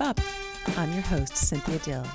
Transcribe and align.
Up. 0.00 0.20
I'm 0.76 0.92
your 0.92 1.02
host, 1.02 1.36
Cynthia 1.36 1.78
Dill. 1.80 2.06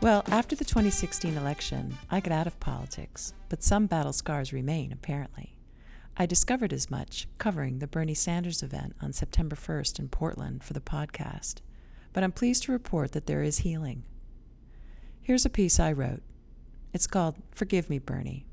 Well, 0.00 0.24
after 0.28 0.56
the 0.56 0.64
2016 0.64 1.36
election, 1.36 1.96
I 2.10 2.18
got 2.18 2.32
out 2.32 2.46
of 2.48 2.58
politics, 2.58 3.32
but 3.48 3.62
some 3.62 3.86
battle 3.86 4.12
scars 4.12 4.52
remain, 4.52 4.90
apparently. 4.90 5.56
I 6.16 6.26
discovered 6.26 6.72
as 6.72 6.90
much 6.90 7.28
covering 7.38 7.78
the 7.78 7.86
Bernie 7.86 8.12
Sanders 8.14 8.64
event 8.64 8.96
on 9.00 9.12
September 9.12 9.54
1st 9.54 10.00
in 10.00 10.08
Portland 10.08 10.64
for 10.64 10.72
the 10.72 10.80
podcast, 10.80 11.56
but 12.12 12.24
I'm 12.24 12.32
pleased 12.32 12.64
to 12.64 12.72
report 12.72 13.12
that 13.12 13.26
there 13.26 13.44
is 13.44 13.58
healing. 13.58 14.02
Here's 15.22 15.46
a 15.46 15.50
piece 15.50 15.78
I 15.78 15.92
wrote. 15.92 16.22
It's 16.92 17.06
called 17.06 17.36
Forgive 17.52 17.88
Me, 17.88 18.00
Bernie. 18.00 18.46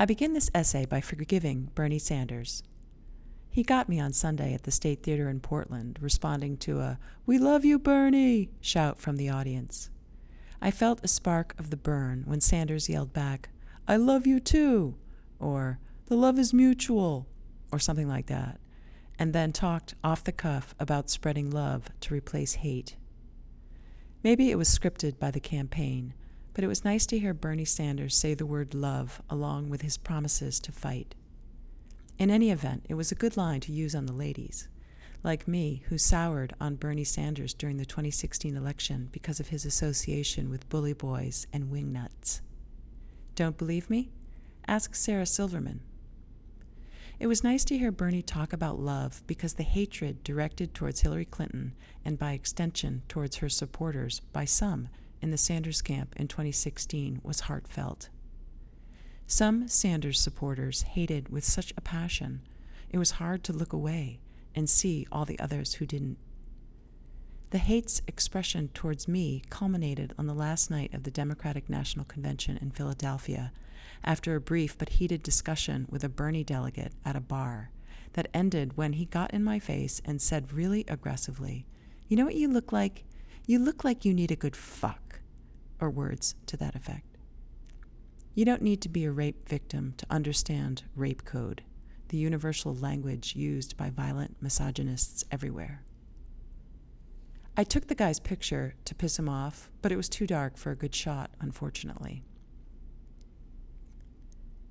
I 0.00 0.04
begin 0.04 0.32
this 0.32 0.50
essay 0.52 0.84
by 0.84 1.00
forgiving 1.00 1.70
Bernie 1.76 2.00
Sanders. 2.00 2.64
He 3.52 3.62
got 3.62 3.86
me 3.86 4.00
on 4.00 4.14
Sunday 4.14 4.54
at 4.54 4.62
the 4.62 4.70
State 4.70 5.02
Theater 5.02 5.28
in 5.28 5.40
Portland, 5.40 5.98
responding 6.00 6.56
to 6.56 6.80
a 6.80 6.98
We 7.26 7.38
love 7.38 7.66
you, 7.66 7.78
Bernie 7.78 8.48
shout 8.62 8.98
from 8.98 9.18
the 9.18 9.28
audience. 9.28 9.90
I 10.62 10.70
felt 10.70 11.04
a 11.04 11.08
spark 11.08 11.54
of 11.58 11.68
the 11.68 11.76
burn 11.76 12.22
when 12.24 12.40
Sanders 12.40 12.88
yelled 12.88 13.12
back, 13.12 13.50
I 13.86 13.96
love 13.96 14.26
you 14.26 14.40
too, 14.40 14.96
or 15.38 15.78
The 16.06 16.16
love 16.16 16.38
is 16.38 16.54
mutual, 16.54 17.26
or 17.70 17.78
something 17.78 18.08
like 18.08 18.26
that, 18.28 18.58
and 19.18 19.34
then 19.34 19.52
talked 19.52 19.96
off 20.02 20.24
the 20.24 20.32
cuff 20.32 20.74
about 20.80 21.10
spreading 21.10 21.50
love 21.50 21.90
to 22.00 22.14
replace 22.14 22.54
hate. 22.54 22.96
Maybe 24.22 24.50
it 24.50 24.56
was 24.56 24.68
scripted 24.70 25.18
by 25.18 25.30
the 25.30 25.40
campaign, 25.40 26.14
but 26.54 26.64
it 26.64 26.68
was 26.68 26.86
nice 26.86 27.04
to 27.04 27.18
hear 27.18 27.34
Bernie 27.34 27.66
Sanders 27.66 28.16
say 28.16 28.32
the 28.32 28.46
word 28.46 28.72
love 28.72 29.20
along 29.28 29.68
with 29.68 29.82
his 29.82 29.98
promises 29.98 30.58
to 30.60 30.72
fight. 30.72 31.14
In 32.18 32.30
any 32.30 32.50
event, 32.50 32.86
it 32.88 32.94
was 32.94 33.10
a 33.10 33.16
good 33.16 33.36
line 33.36 33.60
to 33.60 33.72
use 33.72 33.94
on 33.94 34.06
the 34.06 34.12
ladies, 34.12 34.68
like 35.24 35.48
me, 35.48 35.82
who 35.88 35.98
soured 35.98 36.54
on 36.60 36.76
Bernie 36.76 37.04
Sanders 37.04 37.54
during 37.54 37.78
the 37.78 37.84
2016 37.84 38.56
election 38.56 39.08
because 39.12 39.40
of 39.40 39.48
his 39.48 39.64
association 39.64 40.50
with 40.50 40.68
bully 40.68 40.92
boys 40.92 41.46
and 41.52 41.72
wingnuts. 41.72 42.40
Don't 43.34 43.58
believe 43.58 43.88
me? 43.88 44.10
Ask 44.66 44.94
Sarah 44.94 45.26
Silverman. 45.26 45.80
It 47.18 47.28
was 47.28 47.44
nice 47.44 47.64
to 47.66 47.78
hear 47.78 47.92
Bernie 47.92 48.22
talk 48.22 48.52
about 48.52 48.80
love 48.80 49.22
because 49.26 49.54
the 49.54 49.62
hatred 49.62 50.24
directed 50.24 50.74
towards 50.74 51.00
Hillary 51.00 51.24
Clinton 51.24 51.74
and 52.04 52.18
by 52.18 52.32
extension 52.32 53.02
towards 53.08 53.36
her 53.36 53.48
supporters 53.48 54.20
by 54.32 54.44
some 54.44 54.88
in 55.20 55.30
the 55.30 55.38
Sanders 55.38 55.82
camp 55.82 56.14
in 56.16 56.26
2016 56.26 57.20
was 57.22 57.40
heartfelt. 57.40 58.08
Some 59.26 59.68
Sanders 59.68 60.20
supporters 60.20 60.82
hated 60.82 61.28
with 61.28 61.44
such 61.44 61.72
a 61.76 61.80
passion, 61.80 62.42
it 62.90 62.98
was 62.98 63.12
hard 63.12 63.42
to 63.44 63.52
look 63.52 63.72
away 63.72 64.20
and 64.54 64.68
see 64.68 65.06
all 65.10 65.24
the 65.24 65.38
others 65.38 65.74
who 65.74 65.86
didn't. 65.86 66.18
The 67.50 67.58
hate's 67.58 68.02
expression 68.06 68.68
towards 68.68 69.08
me 69.08 69.42
culminated 69.50 70.14
on 70.18 70.26
the 70.26 70.34
last 70.34 70.70
night 70.70 70.92
of 70.94 71.02
the 71.02 71.10
Democratic 71.10 71.68
National 71.68 72.04
Convention 72.04 72.58
in 72.58 72.70
Philadelphia 72.70 73.52
after 74.04 74.34
a 74.34 74.40
brief 74.40 74.76
but 74.76 74.90
heated 74.90 75.22
discussion 75.22 75.86
with 75.90 76.04
a 76.04 76.08
Bernie 76.08 76.44
delegate 76.44 76.92
at 77.04 77.16
a 77.16 77.20
bar 77.20 77.70
that 78.14 78.28
ended 78.34 78.76
when 78.76 78.94
he 78.94 79.04
got 79.04 79.32
in 79.32 79.44
my 79.44 79.58
face 79.58 80.00
and 80.04 80.20
said 80.20 80.52
really 80.52 80.84
aggressively, 80.88 81.66
You 82.08 82.16
know 82.16 82.24
what 82.24 82.34
you 82.34 82.48
look 82.48 82.72
like? 82.72 83.04
You 83.46 83.58
look 83.58 83.84
like 83.84 84.04
you 84.04 84.14
need 84.14 84.30
a 84.30 84.36
good 84.36 84.56
fuck, 84.56 85.20
or 85.80 85.90
words 85.90 86.34
to 86.46 86.56
that 86.58 86.74
effect. 86.74 87.11
You 88.34 88.46
don't 88.46 88.62
need 88.62 88.80
to 88.82 88.88
be 88.88 89.04
a 89.04 89.12
rape 89.12 89.46
victim 89.46 89.92
to 89.98 90.06
understand 90.08 90.84
rape 90.96 91.26
code, 91.26 91.62
the 92.08 92.16
universal 92.16 92.74
language 92.74 93.36
used 93.36 93.76
by 93.76 93.90
violent 93.90 94.36
misogynists 94.40 95.22
everywhere. 95.30 95.84
I 97.58 97.64
took 97.64 97.88
the 97.88 97.94
guy's 97.94 98.18
picture 98.18 98.74
to 98.86 98.94
piss 98.94 99.18
him 99.18 99.28
off, 99.28 99.70
but 99.82 99.92
it 99.92 99.96
was 99.96 100.08
too 100.08 100.26
dark 100.26 100.56
for 100.56 100.70
a 100.70 100.76
good 100.76 100.94
shot, 100.94 101.30
unfortunately. 101.40 102.24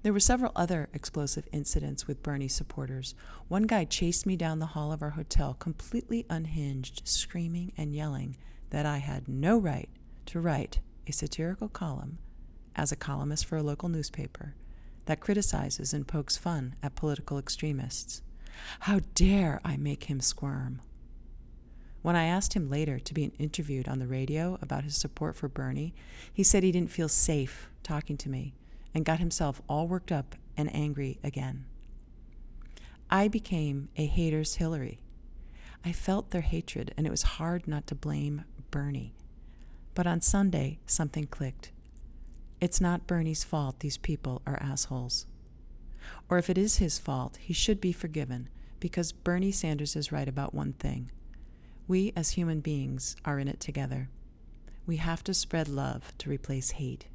There 0.02 0.14
were 0.14 0.20
several 0.20 0.52
other 0.56 0.90
explosive 0.92 1.48
incidents 1.52 2.08
with 2.08 2.24
Bernie 2.24 2.48
supporters. 2.48 3.14
One 3.48 3.68
guy 3.68 3.86
chased 3.86 4.26
me 4.26 4.36
down 4.36 4.58
the 4.58 4.66
hall 4.66 4.92
of 4.92 5.04
our 5.04 5.12
hotel, 5.12 5.54
completely 5.54 6.26
unhinged, 6.32 7.04
screaming 7.08 7.74
and 7.78 7.94
yelling 7.94 8.38
that 8.72 8.88
I 8.88 8.98
had 8.98 9.28
no 9.28 9.60
right 9.60 9.90
to 10.26 10.40
write 10.40 10.80
a 11.06 11.12
satirical 11.12 11.70
column 11.70 12.18
as 12.76 12.92
a 12.92 12.96
columnist 12.96 13.46
for 13.46 13.58
a 13.58 13.64
local 13.64 13.90
newspaper 13.90 14.56
that 15.06 15.20
criticizes 15.20 15.94
and 15.94 16.08
pokes 16.08 16.38
fun 16.38 16.76
at 16.82 16.96
political 16.96 17.38
extremists. 17.38 18.22
How 18.82 19.02
dare 19.16 19.60
I 19.64 19.78
make 19.78 20.06
him 20.06 20.22
squirm? 20.22 20.82
When 22.02 22.16
I 22.16 22.26
asked 22.26 22.54
him 22.54 22.70
later 22.70 23.00
to 23.00 23.14
be 23.14 23.32
interviewed 23.38 23.88
on 23.88 24.00
the 24.00 24.08
radio 24.08 24.58
about 24.62 24.84
his 24.84 24.96
support 24.96 25.36
for 25.36 25.48
Bernie, 25.48 25.94
he 26.34 26.44
said 26.44 26.64
he 26.64 26.72
didn't 26.72 26.92
feel 26.92 27.10
safe 27.10 27.70
talking 27.84 28.18
to 28.18 28.30
me 28.30 28.54
and 28.94 29.06
got 29.06 29.20
himself 29.20 29.62
all 29.68 29.88
worked 29.88 30.12
up 30.12 30.36
and 30.58 30.74
angry 30.76 31.20
again. 31.24 31.66
I 33.10 33.28
became 33.28 33.90
a 33.98 34.06
hater's 34.06 34.56
Hillary. 34.56 35.00
I 35.84 35.92
felt 35.92 36.32
their 36.32 36.42
hatred, 36.42 36.94
and 36.96 37.06
it 37.06 37.10
was 37.12 37.24
hard 37.24 37.68
not 37.68 37.88
to 37.88 37.96
blame 37.96 38.46
Bernie. 38.70 39.14
But 39.94 40.08
on 40.08 40.22
Sunday, 40.22 40.80
something 40.86 41.28
clicked. 41.28 41.72
It's 42.62 42.80
not 42.80 43.08
Bernie's 43.08 43.44
fault 43.44 43.80
these 43.80 43.98
people 43.98 44.44
are 44.46 44.62
assholes. 44.62 45.26
Or 46.30 46.38
if 46.38 46.48
it 46.48 46.60
is 46.60 46.78
his 46.78 47.00
fault, 47.00 47.38
he 47.38 47.54
should 47.54 47.82
be 47.82 47.92
forgiven 47.92 48.50
because 48.80 49.12
Bernie 49.12 49.52
Sanders 49.52 49.96
is 49.96 50.12
right 50.12 50.28
about 50.28 50.54
one 50.54 50.74
thing. 50.74 51.12
We 51.88 52.14
as 52.16 52.32
human 52.32 52.60
beings 52.60 53.16
are 53.26 53.40
in 53.40 53.48
it 53.48 53.60
together. 53.60 54.10
We 54.86 54.98
have 54.98 55.24
to 55.24 55.34
spread 55.34 55.68
love 55.68 56.16
to 56.20 56.30
replace 56.30 56.72
hate. 56.72 57.08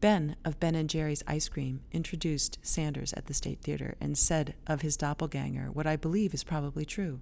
Ben 0.00 0.36
of 0.44 0.60
Ben 0.60 0.76
and 0.76 0.88
Jerry's 0.88 1.24
Ice 1.26 1.48
Cream 1.48 1.80
introduced 1.90 2.58
Sanders 2.62 3.12
at 3.14 3.26
the 3.26 3.34
State 3.34 3.60
Theater 3.60 3.96
and 4.00 4.16
said 4.16 4.54
of 4.68 4.82
his 4.82 4.96
doppelganger 4.96 5.70
what 5.72 5.86
I 5.88 5.96
believe 5.96 6.32
is 6.32 6.44
probably 6.44 6.84
true. 6.84 7.20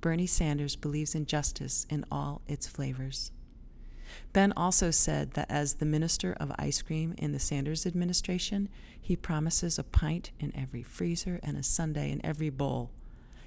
Bernie 0.00 0.26
Sanders 0.28 0.76
believes 0.76 1.16
in 1.16 1.26
justice 1.26 1.86
in 1.90 2.04
all 2.10 2.40
its 2.46 2.68
flavors. 2.68 3.32
Ben 4.32 4.52
also 4.56 4.90
said 4.90 5.32
that 5.32 5.50
as 5.50 5.74
the 5.74 5.86
minister 5.86 6.34
of 6.38 6.52
ice 6.58 6.82
cream 6.82 7.14
in 7.18 7.32
the 7.32 7.38
Sanders 7.38 7.86
administration, 7.86 8.68
he 9.00 9.16
promises 9.16 9.78
a 9.78 9.84
pint 9.84 10.30
in 10.38 10.54
every 10.56 10.82
freezer 10.82 11.40
and 11.42 11.56
a 11.56 11.62
sundae 11.62 12.10
in 12.10 12.24
every 12.24 12.50
bowl. 12.50 12.90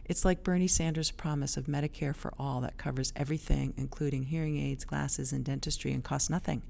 It's 0.05 0.25
like 0.25 0.43
Bernie 0.43 0.67
Sanders' 0.67 1.11
promise 1.11 1.55
of 1.57 1.67
Medicare 1.67 2.15
for 2.15 2.33
all 2.37 2.61
that 2.61 2.77
covers 2.77 3.13
everything, 3.15 3.73
including 3.77 4.23
hearing 4.23 4.57
aids, 4.57 4.83
glasses, 4.83 5.31
and 5.31 5.45
dentistry, 5.45 5.93
and 5.93 6.03
costs 6.03 6.29
nothing, 6.29 6.63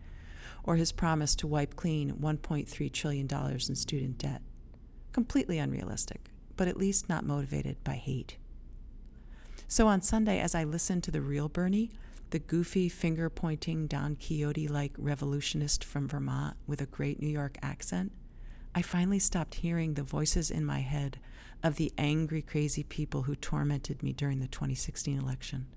or 0.63 0.75
his 0.75 0.91
promise 0.91 1.35
to 1.35 1.47
wipe 1.47 1.75
clean 1.75 2.11
$1.3 2.21 2.91
trillion 2.91 3.27
in 3.31 3.75
student 3.75 4.17
debt. 4.17 4.41
Completely 5.11 5.57
unrealistic, 5.57 6.29
but 6.55 6.67
at 6.67 6.77
least 6.77 7.09
not 7.09 7.25
motivated 7.25 7.83
by 7.83 7.95
hate. 7.95 8.37
So 9.67 9.87
on 9.87 10.01
Sunday, 10.01 10.39
as 10.39 10.53
I 10.53 10.65
listened 10.65 11.03
to 11.05 11.11
the 11.11 11.21
real 11.21 11.47
Bernie, 11.47 11.91
the 12.31 12.39
goofy, 12.39 12.87
finger 12.87 13.29
pointing, 13.29 13.87
Don 13.87 14.15
Quixote 14.15 14.67
like 14.67 14.93
revolutionist 14.97 15.83
from 15.83 16.07
Vermont 16.07 16.55
with 16.65 16.81
a 16.81 16.85
great 16.85 17.21
New 17.21 17.27
York 17.27 17.57
accent, 17.61 18.13
I 18.73 18.81
finally 18.81 19.19
stopped 19.19 19.55
hearing 19.55 19.93
the 19.93 20.03
voices 20.03 20.49
in 20.49 20.65
my 20.65 20.79
head 20.79 21.19
of 21.61 21.75
the 21.75 21.91
angry, 21.97 22.41
crazy 22.41 22.83
people 22.83 23.23
who 23.23 23.35
tormented 23.35 24.01
me 24.01 24.13
during 24.13 24.39
the 24.39 24.47
2016 24.47 25.19
election. 25.19 25.67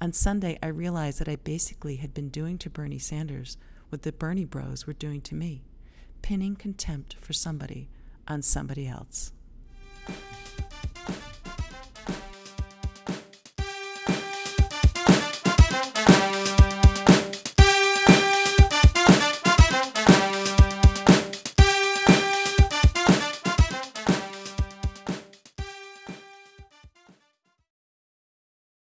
On 0.00 0.12
Sunday, 0.12 0.58
I 0.60 0.66
realized 0.66 1.20
that 1.20 1.28
I 1.28 1.36
basically 1.36 1.96
had 1.96 2.12
been 2.12 2.28
doing 2.28 2.58
to 2.58 2.70
Bernie 2.70 2.98
Sanders 2.98 3.56
what 3.88 4.02
the 4.02 4.12
Bernie 4.12 4.44
bros 4.44 4.88
were 4.88 4.92
doing 4.92 5.20
to 5.22 5.36
me 5.36 5.62
pinning 6.22 6.56
contempt 6.56 7.16
for 7.20 7.34
somebody 7.34 7.88
on 8.26 8.40
somebody 8.40 8.88
else. 8.88 9.32